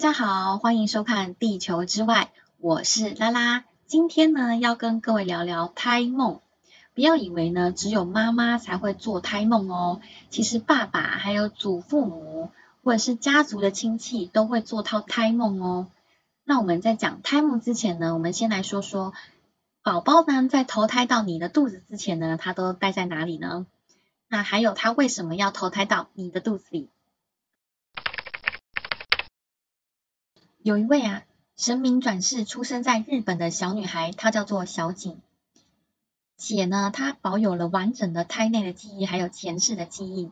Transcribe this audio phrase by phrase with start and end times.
[0.00, 3.64] 大家好，欢迎收看《地球之外》，我是拉拉。
[3.86, 6.40] 今天呢，要跟各位聊聊胎梦。
[6.94, 10.00] 不要以为呢，只有妈妈才会做胎梦哦。
[10.30, 12.50] 其实爸爸还有祖父母
[12.82, 15.86] 或者是家族的亲戚都会做套胎梦哦。
[16.44, 19.12] 那我们在讲胎梦之前呢，我们先来说说
[19.82, 23.66] 宝宝呢，在投胎到你的肚子之前呢，他都待在哪里呢？
[24.28, 26.88] 那还有他为什么要投胎到你的肚子里？
[30.62, 31.22] 有一位啊，
[31.56, 35.18] 神明转世出生在日本的小女孩，她叫做小景。
[36.36, 40.30] 且呢，她保有了完整的胎内的记忆，还有前世的记忆。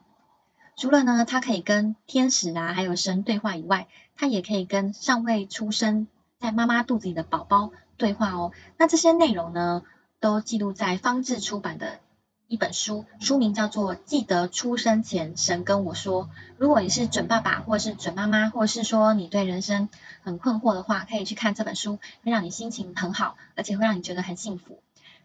[0.77, 8.52] 除了呢，她可以跟天使啊，还有神对话以外，她也可以跟尚未出生在妈妈肚子里的宝宝对话哦。
[8.77, 9.83] 那这些内容呢，
[10.20, 12.00] 都记录在方志出版的。
[12.48, 16.25] 一本书，书名叫做《记得出生前神跟我说》。
[16.56, 19.91] 如果你是准爸爸，或是准妈妈，或是说你对人生
[20.23, 24.81] 很困惑的话，可以去看这本书，会让你心情很好，而且会让你觉得很幸福。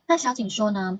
[0.05, 0.99] 那小景说呢，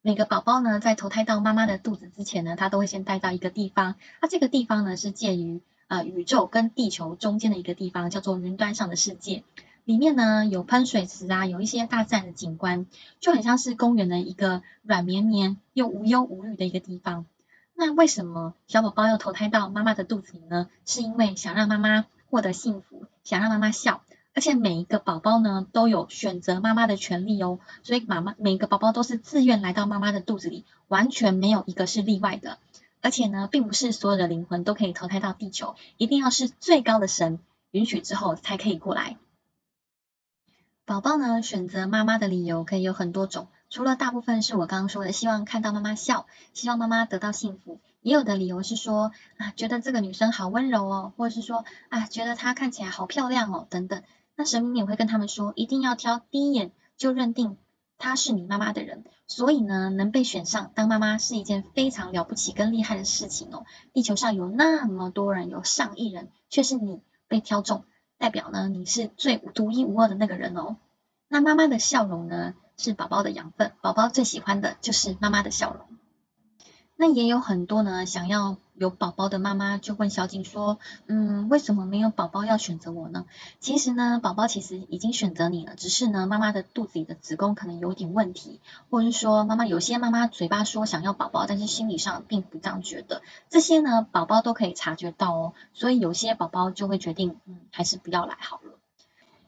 [0.00, 9.42] 每个宝宝呢在投胎到妈妈的肚子之前呢，他都会先带到一个地方，那这个地方呢是介于呃宇宙跟地球中间的一个地方，叫做云端上的世界。
[9.84, 12.86] 里面呢有喷水池啊，有一些大自然的景观，
[13.20, 17.26] 就很像是公园的一个软绵绵又无忧无虑的一个地方。
[17.74, 20.68] 那为什么小宝宝要投胎到妈妈的肚子里呢？
[20.86, 24.02] 是因为想让妈妈获得幸福，想让妈妈笑。
[24.34, 32.58] 而且每一个宝宝呢都有选择妈妈的权利哦，所以妈妈每一个宝宝都是自愿来到妈妈的肚子里，完全没有一个是例外的。
[33.00, 37.40] 而且呢，并不是所有的灵魂都可以投胎到地球，一定要是最高的神
[37.72, 39.16] 允许之后才可以过来。
[40.84, 54.02] 宝宝呢，选择妈妈的理由可以有很多种，除了大部分是我刚刚说的，希望看到妈妈笑，希望妈妈得到幸福，也有的理由是说啊，觉得这个女生好温柔哦，或者是说啊，觉得她看起来好漂亮哦，等等。
[54.34, 57.56] 那神明也会跟他们说，一定要挑第一眼就认定
[57.96, 59.04] 她是你妈妈的人。
[59.28, 63.64] 所以呢，能被选上当妈妈是一件非常了不起跟厉害的事情哦。
[63.92, 67.84] 地球上有那么多人，有上亿人，却是你被挑中。
[68.22, 70.76] 代表呢，你是最独一无二的那个人哦。
[71.26, 75.84] 那妈妈的笑容呢，是宝宝的养分，宝宝最喜欢的就是妈妈的笑容。
[77.02, 83.26] 那也有很多呢，想要有宝宝的妈妈就问小景说，嗯，为什么没有宝宝要选择我呢？
[83.58, 98.78] 其实呢，宝宝其实已经选择你了，只是呢，妈妈的肚子里的子宫可能有点问题，或者是说妈妈有些妈妈嘴巴说想要宝宝，但是心理上并不这样觉得，这些呢，宝宝都可以察觉到哦，所以有些宝宝就会决定，嗯，还是不要来好了。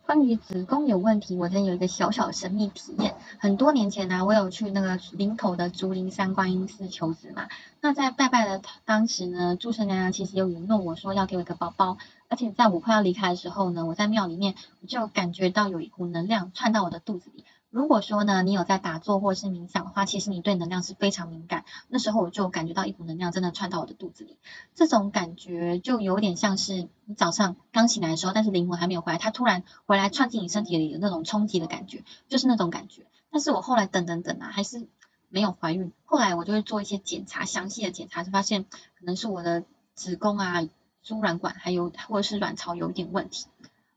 [0.07, 3.15] 关于子宫有问题，我真有一个小小神秘体验。
[3.39, 7.49] 很多年前呢，我有去那个林口的竹林山观音寺求子嘛。
[7.81, 11.97] 那在拜拜的当时呢，祝生娘娘其实有允诺我说要给我一个宝宝，
[12.29, 17.45] 而且在我快要离开的时候呢，我在庙里面我就感觉到有一股能量窜到我的肚子里。
[17.75, 21.65] 如果说呢，你有在打坐或者是冥想的话，其实你对能量是非常敏感。
[21.89, 24.37] 那时候我就感觉到一股能量真的窜到我的肚子里，
[24.77, 33.07] 这种感觉就有点像是你早上刚醒来的时候，但是灵魂还没有回来，它突然回来窜进你身体里的那种冲击的感觉，就是那种感觉。
[33.33, 34.87] 但是我后来等等等啊，还是
[35.29, 35.91] 没有怀孕。
[36.05, 39.65] 后来我就会做一些检查，详细的检查就发现可能是我的
[39.97, 40.63] 子宫啊、
[41.03, 43.47] 输卵管还有或者是卵巢有一点问题。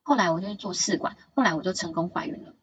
[0.01, 2.53] 后来我就去做试管，后来我就成功怀孕了。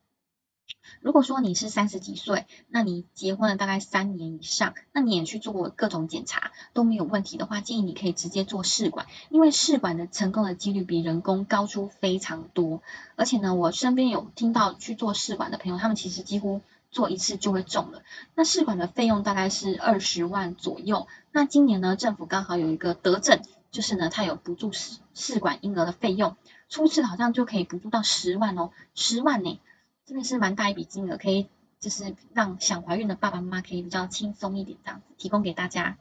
[1.01, 12.83] 如果说你是三十几岁，那你结婚了大概三年以上，那你也去做过各种检查都没有问题的话，建议你可以直接做试管，因为试管的成功的几率比人工高出非常多。
[13.17, 18.03] 而且呢，我身边有听到去做试管的朋友，他们其实几乎做一次就会中了。
[18.35, 21.07] 那试管的费用大概是二十万左右。
[21.33, 26.37] 那今年呢，政府刚好有一个德政，就是呢，它有补助试试管婴儿的费用，
[26.71, 29.61] 初次好像就可以补助到十万哦，十万呢。
[30.07, 31.49] 真的是蛮大一笔金额，可以
[31.81, 35.97] 就是让想怀孕的爸爸妈妈可以比较轻松一点，这样子提供给大家。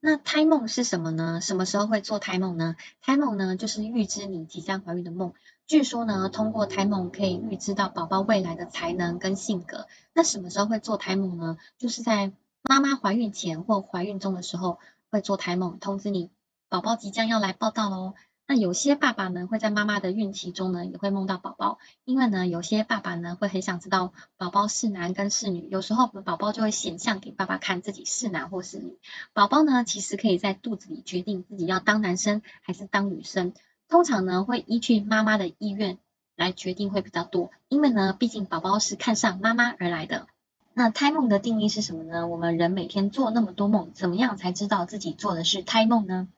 [0.00, 1.40] 那胎梦是什么呢？
[1.42, 2.76] 什么时候会做胎梦呢？
[3.02, 5.34] 胎梦呢，就是预知你即将怀孕的梦。
[5.66, 9.88] 据说呢，通过胎梦可以预知到宝宝未来的才能跟性格。
[10.14, 11.58] 那什么时候会做胎梦呢？
[11.76, 12.32] 就是在
[12.62, 14.78] 妈妈怀孕前或怀孕中的时候
[15.10, 16.30] 会做胎梦，通知你
[16.68, 18.14] 宝宝即将要来报道喽。
[18.48, 28.98] 那有些爸爸呢，会在妈妈的孕期中呢，也会梦到宝宝，因为呢，有些爸爸呢，会很想知道宝宝是男跟是女，有时候宝宝就会显像给爸爸看自己是男或是女。
[29.32, 33.52] 宝宝呢，其实可以在肚子里决定自己要当男生还是当女生，
[33.88, 35.98] 通常呢，会依据妈妈的意愿
[36.36, 40.28] 来决定会比较多，因为呢，毕竟宝宝是看上妈妈而来的。
[40.72, 42.28] 那胎梦的定义是什么呢？
[42.28, 46.28] 我们人每天做那么多梦，怎么样才知道自己做的是胎梦呢？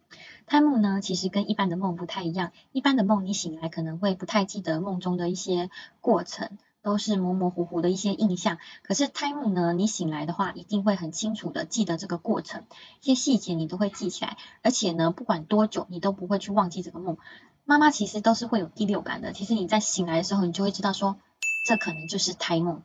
[0.49, 2.53] 胎梦呢，其实跟一般的梦不太一样。
[2.73, 5.69] 一般的梦，你醒来可能会不太记得梦中的一些
[6.01, 8.57] 过程，都是模模糊糊的一些印象。
[8.83, 12.65] 可是胎梦呢，你醒来的话，一定会很清楚的记得这个过程，
[13.03, 14.39] 一些细节你都会记起来。
[14.63, 17.19] 而且呢，不管多久，你都不会去忘记这个梦。
[17.67, 21.19] 妈妈其实都是会有第六感的，其实你在醒来的时候，你就会知道说，
[21.67, 22.83] 这可能就是胎梦。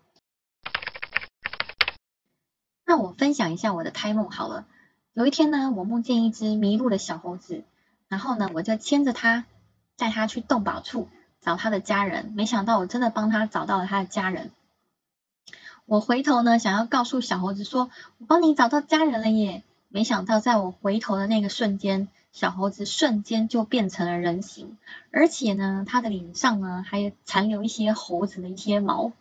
[2.85, 4.67] 那我分享一下我的胎梦好了。
[5.13, 7.63] 有一天呢，我梦见一只迷路的小猴子，
[8.07, 9.45] 然后呢，我就牵着它，
[9.95, 11.07] 带它去动保处
[11.39, 12.33] 找它的家人。
[12.35, 14.49] 没想到我真的帮它找到了它的家人。
[15.85, 19.61] 我回头呢，想要告诉小猴子说，我帮你找到家人了耶。
[19.87, 24.79] 没想到在我回头的那个瞬间，小猴子瞬间就变成了人形，
[25.11, 29.11] 而且呢，它的脸上呢还残留一些猴子的一些毛。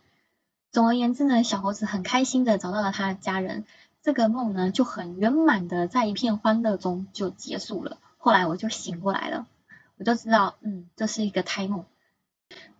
[0.71, 3.63] 总而言之呢，小猴子很开心的找到了他的家人。
[4.03, 7.97] 这个梦呢就很圆满的在一片欢乐中就结束了。
[8.17, 9.47] 后来我就醒过来了，
[9.97, 11.85] 我就知道，嗯，这是一个胎梦。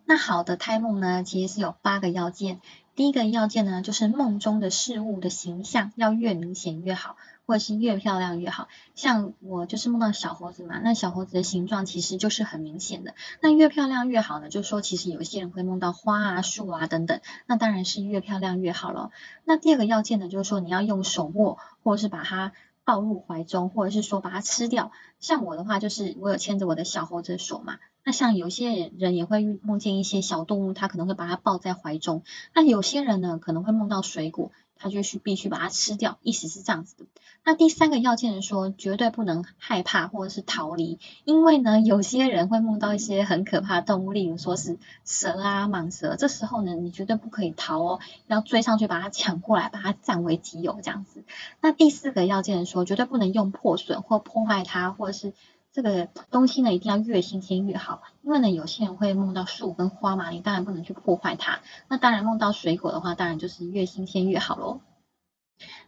[0.04, 2.60] 那好的胎梦呢，其实是有八个要件。
[2.94, 7.16] 第一个要件呢，就是梦中的事物的形象要越明显越好。
[7.46, 13.14] 或者是越漂亮越好，像我就是梦到小猴子嘛，那小猴子的形状其实就是很明显的。
[13.40, 19.10] 那越漂亮越好呢，就是说其实有些人会梦到花啊、树啊等等，那当然是越漂亮越好了。
[19.44, 22.52] 那第二个要件呢，就是说你要用手握，或者是把它
[22.84, 24.92] 抱入怀中，或者是说把它吃掉。
[25.20, 27.78] 像我的话，就是我有牵着我的小猴子的手嘛。
[28.06, 32.22] 那像有些人也会梦见一些小动物，他可能会把它抱在怀中。
[32.54, 34.52] 那有些人呢，可能会梦到水果。
[34.84, 37.06] 他就是必须把它吃掉，意思是这样子的。
[37.42, 44.76] 那第三个要件是说，绝对不能害怕或者是逃离，因为呢，有些人会梦到一些很可怕的动物，例如说是
[45.06, 51.24] 蛇啊、蟒蛇，这时候呢，你绝对不可以逃哦，要追上去把它抢过来，把它占为己有这样子。
[51.62, 55.32] 那第四个要件说，绝对不能用破损或破坏它，或者是。
[55.74, 61.62] 这个东西呢，一定要越新鲜越好，因为呢，有些人会梦到树跟花嘛，你当然不能去破坏它。
[61.88, 64.82] 那当然梦到水果的话，当然就是越新鲜越好喽。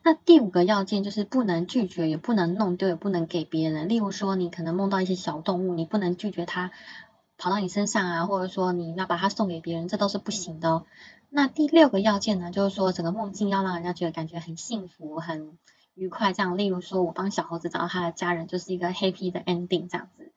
[0.02, 3.88] 那第五个要件就是不能拒绝，也不能弄丢，也不能给别人。
[3.88, 6.72] 例如说，你可能梦到一些小动物，你不能拒绝它
[7.38, 10.84] 跑到你身上啊，或者说你要把它送给别人，这都是不行的哦。
[11.30, 15.56] 那第六个要件呢，就是说整个梦境要让人家觉得感觉很幸福，很。
[15.96, 20.30] 愉快这样，例如说我帮小猴子找到他的家人，就是一个 happy 的 ending 这样子。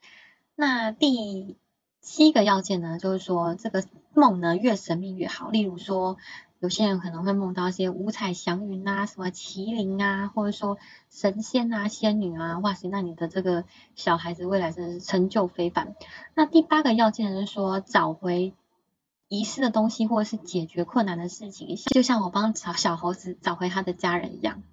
[0.56, 1.58] 那第
[2.00, 3.84] 七个要件呢，就是说这个
[4.14, 5.50] 梦呢越神秘越好。
[5.50, 6.16] 例如说，
[6.60, 10.78] 有些人可能会梦到一些五彩祥云啊，什么麒麟啊，或者说
[11.10, 13.66] 神仙啊、仙女啊，哇塞，那你的这个
[13.96, 15.94] 小孩子未来真的是成就非凡。
[16.36, 18.54] 那第八个要件是说找回
[19.28, 24.64] 遗失的东西，或者是解决困难的事情，就像我帮小小猴子找回他的家人一样。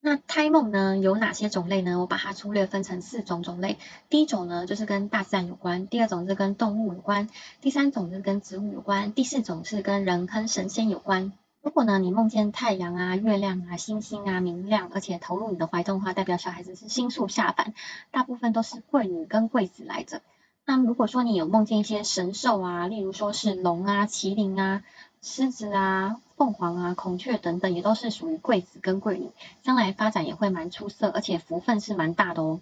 [0.00, 1.98] 那胎梦呢有哪些种类呢？
[1.98, 3.78] 我把它粗略分成四种种类。
[4.08, 7.28] 第一种呢就是跟大自然有关，第二种是跟动物有关，
[7.60, 11.32] 第三种是跟植物有关，第四种是跟人跟神仙有关。
[11.62, 17.74] 如果呢你梦见太阳啊、月亮啊、星星啊明亮，而且投入你的怀中的话，代表小孩子是星宿下凡，
[18.12, 20.22] 大部分都是贵女跟贵子来着。
[20.64, 24.84] 那如果说你有梦见一些神兽啊，例如说是龙啊、麒麟啊。
[25.20, 29.30] 狮子啊、凤凰啊、孔雀等等，也都是属于贵子跟贵女，
[29.62, 32.60] 将来发展也会蛮出色，而且福分是蛮大的哦。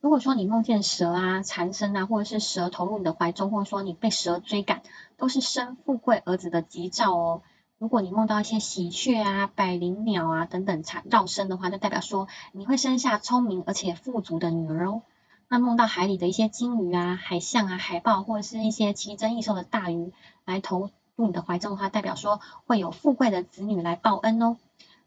[0.00, 4.82] 如果说你梦见蛇啊、缠身啊，或者是蛇投入你的怀中，或者说你被蛇追赶，
[5.16, 7.42] 都是生富贵儿子的吉兆哦。
[7.78, 15.02] 如果你梦到一些喜鹊啊、百灵鸟啊等等缠绕身的话，就代表说你会生下聪明而且富足的女儿哦。
[15.48, 20.12] 那梦到海里的一些金鱼啊、海象啊、海豹，或者是一些奇珍异兽的大鱼
[20.44, 20.90] 来投。
[21.16, 24.56] 入你的怀中的话，代表说会有富贵的子女来报恩哦。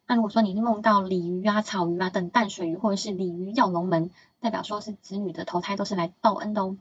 [0.08, 6.78] 那如果说你梦到鲤鱼啊、草鱼啊等淡水鱼，或者是鲤鱼跃龙门，代表说是子女的投胎都是来报恩的哦。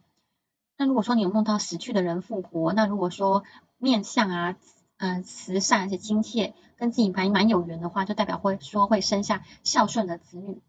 [0.77, 3.45] 那如果说你有梦到死去的人复活，那如果说
[3.79, 4.57] 面相啊、
[4.99, 10.61] 嗯慈善而且亲切，跟自己蛮蛮有缘的话，就代表会说会生下孝顺的子女。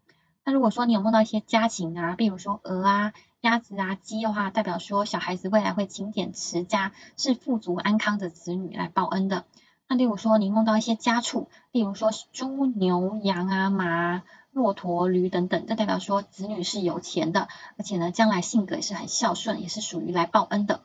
[0.46, 3.12] 那如果说你有梦到一些家禽啊，比如说鹅啊。
[3.42, 9.44] 鸭子啊，鸡的话，代表说小孩子未来会勤俭持家，是富足安康的子女来报恩的。
[9.86, 17.46] 那例如说，你梦到一些家畜，例如说猪、牛、羊啊、马、骆驼、驴等等，这代表说子女是有钱的，
[17.78, 20.80] 而且呢，将来性格也是很孝顺，也是属于来报恩的。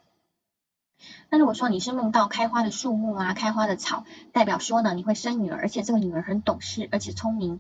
[1.32, 7.60] 那如果说你是梦到开花的树木啊，开花的草，代表说呢，你会生女儿，而且这个女儿很懂事，而且聪明。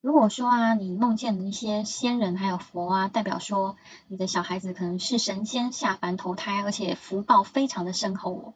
[0.00, 3.76] 如果说啊，你梦见的一些仙人还有佛啊，代表说
[4.06, 8.54] 你的小孩子可能是神仙下凡投胎，而且福报非常的深厚哦。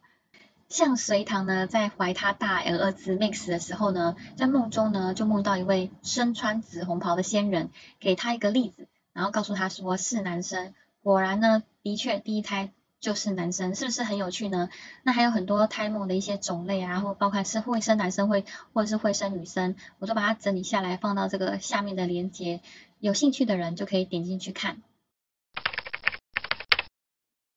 [0.69, 10.73] 像隋唐呢，在怀他大 L 儿子 Max 的时候呢，在梦中呢，就梦到一位身穿紫红袍的仙人，给他一个例子，然后告诉他说是男生。
[11.01, 12.71] 果然呢，的确第一胎
[13.03, 14.69] 就是男生，是不是很有趣呢？
[15.03, 22.61] 那还有很多胎梦的一些种类啊，或包括是会生男生会，或者是会生女生，我都把它整理下来，放到这个下面的链接，
[23.01, 24.81] 有兴趣的人就可以点进去看。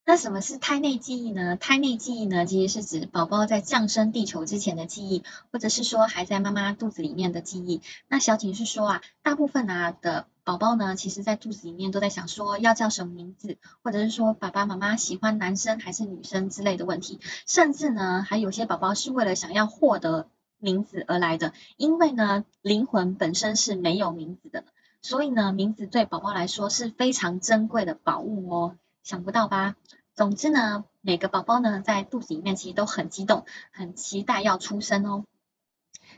[0.05, 1.55] 那什么是胎内记忆呢？
[1.55, 5.23] 胎内记忆呢，其实是指宝宝在降生地球之前的记忆，
[5.53, 7.83] 或者是说还在妈妈肚子里面的记忆。
[8.09, 17.19] 那小景是说啊，大部分啊的宝宝呢，其实在肚子里面都在想说要叫什么名字，或者是说爸爸妈妈喜欢男生还是女生之类的问题。
[17.49, 24.63] 甚至呢，还有些宝宝是为了想要获得名字而来的，因为呢，灵魂本身是没有名字的，
[25.03, 28.77] 所以呢，名字对宝宝来说是非常珍贵的宝物哦。
[29.03, 29.75] 想不到吧？
[30.15, 35.25] 总之呢，每个宝宝呢在肚子里面其实都很激动，很期待要出生哦。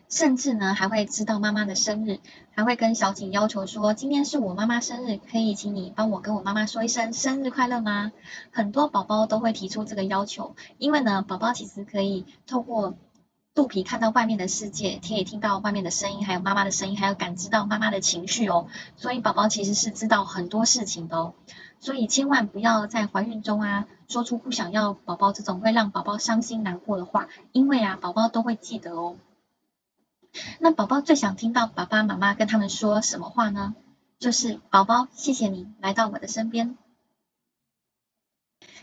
[0.09, 2.19] 甚至呢还会知道妈妈的生日，
[2.55, 8.13] 还会跟小景要求说，今天是我妈妈生日，可以请你帮我跟我妈妈说一声生日快乐吗？
[8.51, 12.97] 很多宝宝都会提出这个要求，因为呢，宝宝其实可以透过
[13.55, 18.69] 肚皮看到外面的世界，可以听到外面的声音，还有妈妈的声音，还有感知到妈妈的情绪哦。
[18.97, 21.35] 所以宝宝其实是知道很多事情的哦。
[21.81, 29.17] 所以千万不要在怀孕中啊说出不想要宝宝这种会让宝宝伤心难过的话，因为啊宝宝都会记得哦。
[30.59, 33.75] 那宝宝最想听到爸爸妈妈跟他们说什么话呢？
[34.19, 36.77] 就是宝宝谢谢你来到我的身边。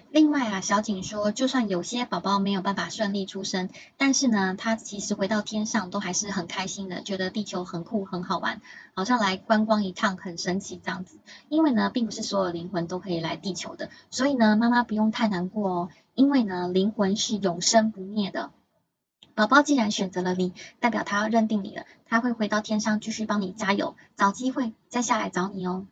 [0.10, 8.62] 另外啊，小景说，就算有些宝宝没有办法顺利出生，但是呢，他其实回到天上都还是很开心的，觉得地球很酷很好玩，
[8.94, 11.18] 好像来观光一趟很神奇这样子。
[11.50, 18.52] 因为呢，并不是所有灵魂都可以来地球的，所以呢，妈妈不用太难过哦，因为呢，灵魂是永生不灭的。
[19.36, 25.86] 宝宝既然选择了你，代表他要认定你了，他会回到天上继续帮你加油，找机会再下来找你哦。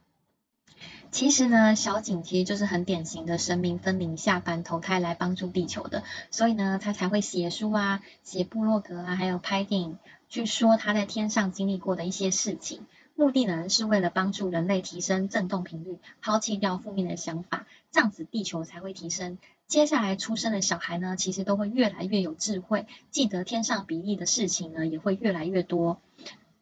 [1.12, 9.98] 其实呢，小景其实就是很典型的神明分灵下凡投胎来帮助地球的，所以呢，他才会写书啊、写部落格啊，还有拍电影，
[10.30, 12.86] 去说他在天上经历过的一些事情。
[13.16, 19.38] 目的呢，是为了帮助人类提升振动频率，抛弃掉负面的想法，这样子地球才会提升。
[19.68, 26.00] 接下来出生的小孩呢，其实都会越来越有智慧，记得天上比例的事情呢，也会越来越多，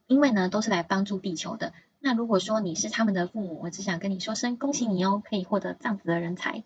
[0.07, 1.73] 因为呢，都是来帮助地球的。
[1.99, 6.63] 那如果说你是他们的父母，我只想跟你说声恭喜你哦，可以获得这样子的人才。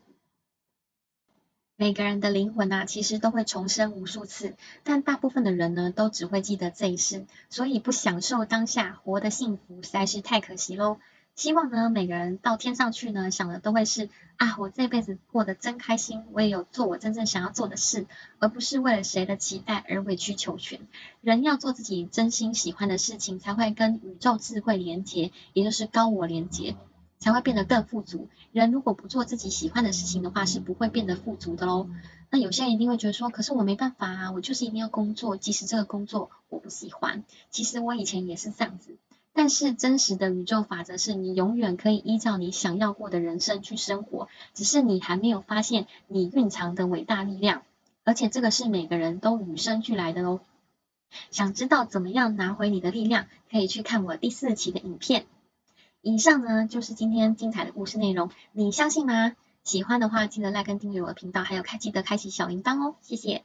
[1.78, 11.00] 每个人的灵魂啊，其实都会重生无数次，但大部分的人呢，都只会记得这一世，所以不享受当下，活得幸福实在是太可惜喽。
[11.36, 18.08] 希望呢，每个人到天上去呢，想的都会是啊，我这辈子过得真开心，我也有做我真正想要做的事，
[18.40, 20.80] 而不是为了谁的期待而委曲求全。
[21.20, 26.78] 人要做自己真心喜欢的事情，才会跟宇宙智慧连结，也就是高我连结，
[27.20, 28.30] 才会变得更富足。
[28.54, 31.90] 人如果不做自己喜欢的事情的话，是不会变得富足的喽。
[32.32, 37.26] 那有些人一定会觉得说，可是我没办法啊，我就是一定要工作，即使这个工作我不喜欢。
[37.52, 38.96] 其实我以前也是这样子。
[39.38, 47.64] 但是真实的宇宙法则是你永远可以依照你想要过的人生去生活，只是你还没有发现你蕴藏的伟大力量，
[48.06, 50.40] 而且这个是每个人都与生俱来的哦。
[51.32, 55.26] 想知道怎么样拿回你的力量，可以去看我第四期的影片。
[56.02, 59.36] 以上呢就是今天精彩的故事内容，你相信吗？
[59.66, 63.44] 喜欢的话记得来跟订阅我的频道，还有开记得开启小铃铛哦，谢谢。